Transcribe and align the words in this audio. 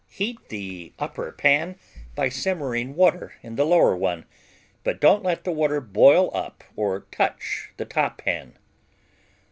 Heat 0.09 0.39
the 0.49 0.93
upper 0.97 1.31
pan 1.31 1.77
by 2.15 2.27
simmering 2.29 2.95
water 2.95 3.33
in 3.43 3.55
the 3.55 3.65
lower 3.67 3.95
one, 3.95 4.25
but 4.83 4.99
don't 4.99 5.21
let 5.21 5.43
the 5.43 5.51
water 5.51 5.79
boil 5.79 6.31
up 6.33 6.63
or 6.75 7.01
touch 7.11 7.69
the 7.77 7.85
top 7.85 8.17
pan. 8.17 8.57